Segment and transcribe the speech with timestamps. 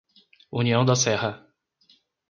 [0.51, 1.47] União da Serra